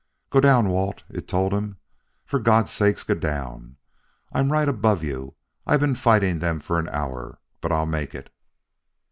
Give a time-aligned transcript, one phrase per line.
[0.31, 1.77] "Go down, Walt," it told him.
[2.25, 3.75] "For God's sake, go down!
[4.33, 5.35] I'm right above you;
[5.67, 8.33] I've been fighting them for an hour; but I'll make it!"